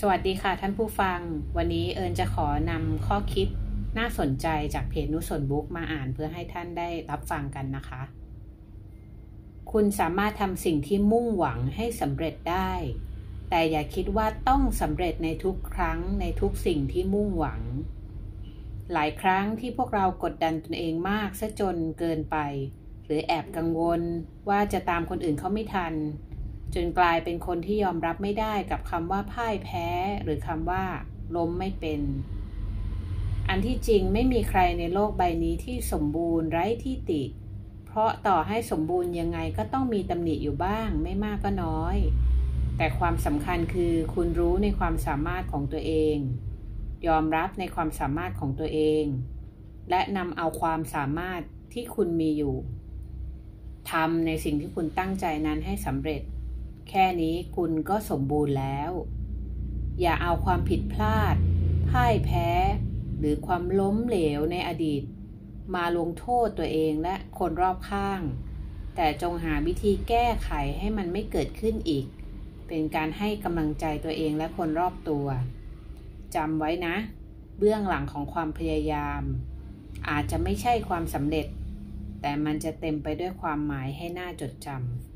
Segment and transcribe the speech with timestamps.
[0.00, 1.20] สวัสดีค่ะท่านผู้ฟัง
[1.56, 3.48] วันนี้เอิญจะขอนำข้อคิด
[3.98, 8.02] น่าสนใจจากเพจนุสนบุ๊กมาอ่านเพื่อให้ท่านได้รับฟังกันนะคะ
[9.72, 12.72] คุณสามารถทำสิ่งที่มุ่งหวังให้สำเร็จได้
[13.50, 17.60] แต่อย่าคิดว่าต้องสำเร็จในทุกครั้งในทุกสิ่งที่มุ่งหวัง
[18.92, 22.36] หลายครั้งที่พวกเรากดดันตนเองมากซะจนเกินไป
[23.04, 24.00] หรือแอบกังวล
[24.48, 25.94] ว่าจะตามคนอื่นเขาไม่ทัน
[26.74, 29.88] จนกลายเป็นคนที่ยอมรับไม่ได้กับคำว่าพ่ายแพ้
[30.22, 30.84] หรือคำว่า
[31.36, 32.00] ล้มไม่เป็น
[33.48, 37.22] อันที่จริงไม่มีใครในโลกใบนี้ที่สมบูรณ์ไร้ที่ติ
[37.86, 41.96] เพราะต่อให้สมบูรณ์ยังไงก็ต้องมีตำหนิอยู่บ้าง ไม่มากก็น้อย
[42.76, 46.16] แต่ความสำคัญคือคุณรู้ในความสามารถของตัวเอง
[47.06, 49.04] ยอมรับในความสามารถของตัวเอง
[49.90, 51.40] และนำเอาความสามารถ
[51.72, 52.54] ที่คุณมีอยู่
[53.90, 56.22] ทำในสิ่งที่คุณตั้งใจนั้นให้สำเร็จ
[56.88, 58.90] แค่นี้คุณก็สมบูรณ์แล้ว
[60.00, 61.36] อย่าเอาความผิดพลาด
[61.90, 62.50] พ่ายแพ้
[63.18, 65.02] หรือความล้มเหลวในอดีต
[65.74, 68.20] มาลงโทษตัวเองและคนรอบข้าง
[68.96, 72.06] แต่จงหาวิธีแก้ไขให้มันไม่เกิดขึ้นอีก
[72.68, 75.26] เป็นการให้กำลังใจตัวเองและคนรอบตัว
[76.34, 76.96] จำไว้นะ
[77.58, 79.22] เบื้องหลังของความพยายาม
[80.08, 81.46] อาจจะไม่ใช่ความสำเร็จ
[82.20, 85.11] แต่มันจะเต็มไปด้วยความหมายให้น่าจดจำ